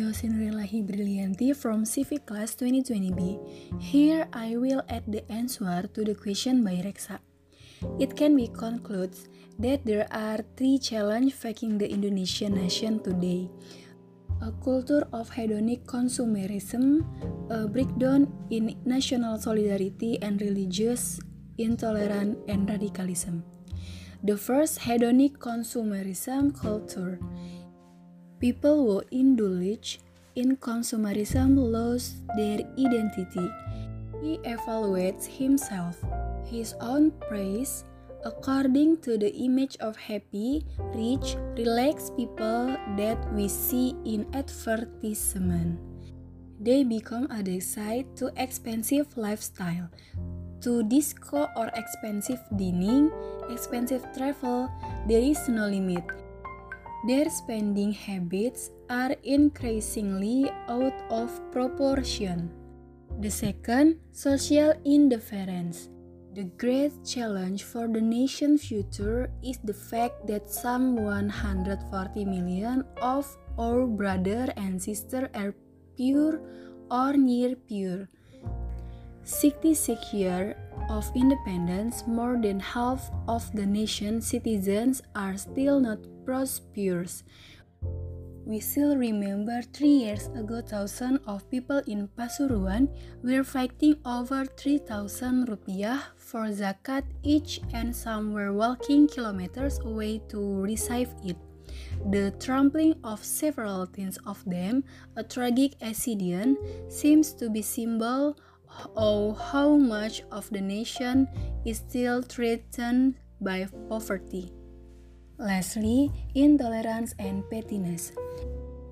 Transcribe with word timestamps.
Rosindrilahi 0.00 0.80
Brillianti 0.88 1.52
from 1.52 1.84
Civic 1.84 2.24
Class 2.24 2.56
2020B. 2.56 3.36
Here 3.76 4.24
I 4.32 4.56
will 4.56 4.80
add 4.88 5.04
the 5.04 5.20
answer 5.28 5.84
to 5.92 6.00
the 6.00 6.16
question 6.16 6.64
by 6.64 6.80
Rexa. 6.80 7.20
It 8.00 8.16
can 8.16 8.32
be 8.32 8.48
concluded 8.48 9.12
that 9.60 9.84
there 9.84 10.08
are 10.08 10.40
three 10.56 10.80
challenges 10.80 11.36
facing 11.36 11.76
the 11.76 11.84
Indonesian 11.84 12.56
nation 12.56 13.04
today. 13.04 13.52
A 14.40 14.48
culture 14.64 15.04
of 15.12 15.28
hedonic 15.28 15.84
consumerism, 15.84 17.04
a 17.52 17.68
breakdown 17.68 18.32
in 18.48 18.80
national 18.88 19.36
solidarity 19.36 20.16
and 20.22 20.40
religious 20.40 21.20
intolerance 21.58 22.40
and 22.48 22.64
radicalism. 22.64 23.44
The 24.24 24.36
first 24.36 24.80
hedonic 24.80 25.36
consumerism 25.36 26.56
culture. 26.56 27.20
People 28.40 28.88
who 28.88 29.02
indulge 29.12 30.00
in 30.34 30.56
consumerism 30.56 31.60
lose 31.60 32.24
their 32.40 32.64
identity. 32.80 33.44
He 34.24 34.40
evaluates 34.48 35.28
himself, 35.28 36.00
his 36.48 36.72
own 36.80 37.12
praise, 37.28 37.84
according 38.24 39.04
to 39.04 39.18
the 39.20 39.28
image 39.36 39.76
of 39.84 39.92
happy, 39.96 40.64
rich, 40.96 41.36
relaxed 41.52 42.16
people 42.16 42.80
that 42.96 43.20
we 43.36 43.44
see 43.44 43.92
in 44.08 44.24
advertisement. 44.32 45.76
They 46.60 46.84
become 46.84 47.28
addicted 47.28 48.16
to 48.24 48.32
expensive 48.40 49.12
lifestyle, 49.20 49.92
to 50.64 50.82
disco 50.84 51.44
or 51.56 51.68
expensive 51.76 52.40
dining, 52.56 53.12
expensive 53.50 54.04
travel, 54.16 54.72
there 55.06 55.20
is 55.20 55.44
no 55.48 55.68
limit. 55.68 56.08
Their 57.02 57.30
spending 57.30 57.92
habits 57.92 58.70
are 58.90 59.16
increasingly 59.24 60.50
out 60.68 60.92
of 61.08 61.32
proportion. 61.50 62.52
The 63.20 63.30
second, 63.30 63.96
social 64.12 64.74
indifference. 64.84 65.88
The 66.34 66.44
great 66.60 66.92
challenge 67.04 67.64
for 67.64 67.88
the 67.88 68.00
nation's 68.00 68.68
future 68.68 69.32
is 69.42 69.58
the 69.64 69.72
fact 69.72 70.26
that 70.28 70.52
some 70.52 70.94
140 70.94 71.80
million 72.24 72.84
of 73.00 73.26
our 73.58 73.86
brother 73.86 74.52
and 74.56 74.80
sister 74.80 75.30
are 75.34 75.54
pure 75.96 76.38
or 76.90 77.14
near 77.16 77.56
pure 77.56 78.08
66 79.24 80.12
years 80.12 80.56
of 80.88 81.10
independence, 81.14 82.04
more 82.06 82.38
than 82.40 82.58
half 82.60 83.10
of 83.28 83.50
the 83.52 83.66
nation's 83.66 84.26
citizens 84.26 85.02
are 85.14 85.36
still 85.36 85.80
not 85.80 85.98
prosperous. 86.24 87.22
We 88.46 88.58
still 88.58 88.96
remember 88.96 89.62
three 89.62 90.10
years 90.10 90.26
ago, 90.34 90.60
thousands 90.60 91.20
of 91.26 91.48
people 91.50 91.82
in 91.86 92.08
Pasuruan 92.18 92.88
were 93.22 93.44
fighting 93.44 93.96
over 94.04 94.44
3,000 94.44 95.46
rupiah 95.46 96.00
for 96.16 96.50
zakat 96.50 97.04
each, 97.22 97.60
and 97.72 97.94
some 97.94 98.32
were 98.32 98.52
walking 98.52 99.06
kilometers 99.06 99.78
away 99.84 100.22
to 100.30 100.40
receive 100.62 101.14
it. 101.22 101.36
The 102.10 102.32
trampling 102.40 102.94
of 103.04 103.22
several 103.22 103.86
tens 103.86 104.18
of 104.26 104.42
them, 104.48 104.82
a 105.14 105.22
tragic 105.22 105.76
accident, 105.80 106.58
seems 106.88 107.32
to 107.34 107.50
be 107.50 107.62
symbol 107.62 108.34
of 108.96 109.38
how 109.38 109.76
much 109.76 110.22
of 110.30 110.48
the 110.50 110.60
nation 110.60 111.28
is 111.64 111.78
still 111.78 112.22
threatened 112.22 113.14
by 113.40 113.66
poverty. 113.88 114.52
Lastly, 115.38 116.12
intolerance 116.34 117.14
and 117.18 117.48
pettiness. 117.50 118.12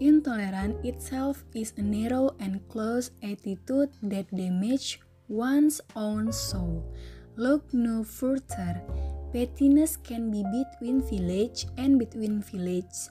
Intolerance 0.00 0.76
itself 0.84 1.44
is 1.54 1.72
a 1.76 1.82
narrow 1.82 2.36
and 2.38 2.60
closed 2.68 3.12
attitude 3.22 3.90
that 4.02 4.28
damages 4.34 4.98
one's 5.28 5.80
own 5.96 6.32
soul. 6.32 6.84
Look 7.36 7.72
no 7.72 8.04
further. 8.04 8.82
Pettiness 9.32 9.96
can 9.96 10.30
be 10.30 10.44
between 10.44 11.02
village 11.02 11.66
and 11.78 11.98
between 11.98 12.42
village, 12.42 13.08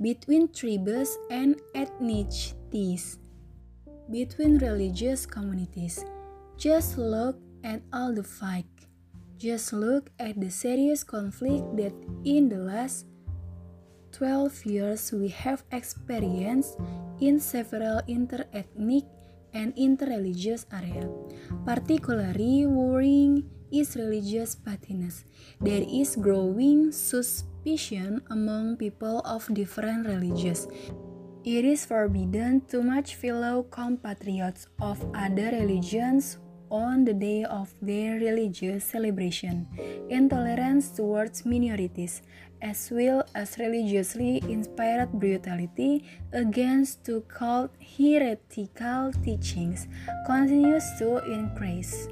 between 0.00 0.52
tribes 0.52 1.16
and 1.30 1.56
ethnicities 1.74 3.18
between 4.10 4.58
religious 4.58 5.24
communities. 5.24 6.04
Just 6.58 6.98
look 6.98 7.38
at 7.64 7.80
all 7.92 8.12
the 8.12 8.26
fight. 8.26 8.66
Just 9.38 9.72
look 9.72 10.10
at 10.18 10.38
the 10.38 10.50
serious 10.50 11.02
conflict 11.02 11.64
that 11.78 11.94
in 12.24 12.50
the 12.50 12.58
last 12.58 13.06
12 14.12 14.66
years 14.66 15.12
we 15.12 15.28
have 15.28 15.62
experienced 15.72 16.76
in 17.20 17.40
several 17.40 18.02
interethnic 18.04 19.06
and 19.54 19.74
interreligious 19.76 20.66
areas. 20.74 21.08
Particularly 21.64 22.66
worrying 22.66 23.48
is 23.72 23.96
religious 23.96 24.54
pettiness. 24.54 25.24
There 25.60 25.86
is 25.86 26.16
growing 26.16 26.92
suspicion 26.92 28.20
among 28.30 28.76
people 28.76 29.22
of 29.24 29.46
different 29.54 30.06
religions 30.06 30.66
it 31.44 31.64
is 31.64 31.86
forbidden 31.86 32.60
to 32.68 32.82
match 32.82 33.14
fellow 33.14 33.62
compatriots 33.70 34.66
of 34.80 35.00
other 35.14 35.50
religions 35.52 36.38
on 36.70 37.04
the 37.04 37.14
day 37.14 37.44
of 37.44 37.74
their 37.82 38.16
religious 38.20 38.84
celebration. 38.84 39.66
Intolerance 40.08 40.90
towards 40.90 41.44
minorities, 41.44 42.22
as 42.62 42.90
well 42.92 43.24
as 43.34 43.58
religiously 43.58 44.42
inspired 44.48 45.10
brutality 45.12 46.04
against 46.32 47.04
to 47.04 47.22
cult 47.22 47.72
heretical 47.80 49.12
teachings, 49.24 49.88
continues 50.26 50.84
to 50.98 51.18
increase. 51.24 52.08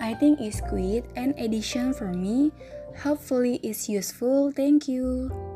I 0.00 0.14
think 0.14 0.40
it's 0.40 0.60
quite 0.60 1.04
an 1.16 1.34
addition 1.38 1.94
for 1.94 2.12
me. 2.12 2.52
Hopefully, 3.02 3.58
it's 3.62 3.88
useful. 3.88 4.52
Thank 4.52 4.86
you. 4.86 5.51